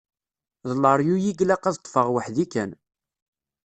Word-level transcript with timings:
D 0.67 0.71
leryuy 0.83 1.23
i 1.31 1.33
ilaq 1.43 1.63
ad 1.69 1.77
ṭṭfeɣ 1.79 2.07
weḥd-i 2.13 2.45
kan. 2.53 2.71